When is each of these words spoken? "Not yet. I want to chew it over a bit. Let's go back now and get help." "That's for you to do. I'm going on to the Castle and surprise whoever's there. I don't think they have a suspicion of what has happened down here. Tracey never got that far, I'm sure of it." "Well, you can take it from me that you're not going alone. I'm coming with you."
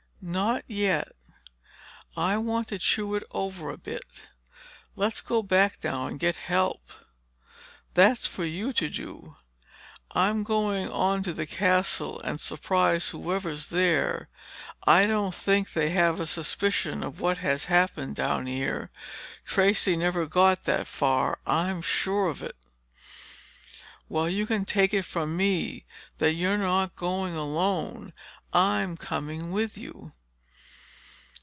"Not 0.23 0.63
yet. 0.67 1.13
I 2.15 2.37
want 2.37 2.67
to 2.67 2.77
chew 2.77 3.15
it 3.15 3.23
over 3.31 3.71
a 3.71 3.77
bit. 3.77 4.05
Let's 4.95 5.19
go 5.19 5.41
back 5.41 5.83
now 5.83 6.05
and 6.05 6.19
get 6.19 6.35
help." 6.35 6.91
"That's 7.95 8.27
for 8.27 8.45
you 8.45 8.71
to 8.71 8.87
do. 8.87 9.37
I'm 10.11 10.43
going 10.43 10.87
on 10.91 11.23
to 11.23 11.33
the 11.33 11.47
Castle 11.47 12.19
and 12.21 12.39
surprise 12.39 13.09
whoever's 13.09 13.69
there. 13.69 14.29
I 14.85 15.07
don't 15.07 15.33
think 15.33 15.73
they 15.73 15.89
have 15.89 16.19
a 16.19 16.27
suspicion 16.27 17.01
of 17.01 17.19
what 17.19 17.39
has 17.39 17.65
happened 17.65 18.15
down 18.15 18.45
here. 18.45 18.91
Tracey 19.43 19.97
never 19.97 20.27
got 20.27 20.65
that 20.65 20.85
far, 20.85 21.39
I'm 21.47 21.81
sure 21.81 22.27
of 22.27 22.43
it." 22.43 22.57
"Well, 24.07 24.29
you 24.29 24.45
can 24.45 24.65
take 24.65 24.93
it 24.93 25.01
from 25.05 25.35
me 25.35 25.87
that 26.19 26.33
you're 26.33 26.59
not 26.59 26.95
going 26.95 27.33
alone. 27.35 28.13
I'm 28.53 28.97
coming 28.97 29.53
with 29.53 29.77
you." 29.77 30.11